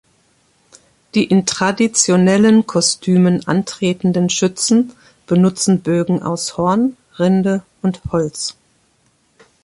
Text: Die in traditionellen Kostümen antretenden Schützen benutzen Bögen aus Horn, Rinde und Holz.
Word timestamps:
Die 1.13 1.25
in 1.25 1.45
traditionellen 1.45 2.65
Kostümen 2.65 3.47
antretenden 3.47 4.31
Schützen 4.31 4.93
benutzen 5.27 5.81
Bögen 5.83 6.23
aus 6.23 6.57
Horn, 6.57 6.97
Rinde 7.19 7.61
und 7.83 8.01
Holz. 8.11 8.55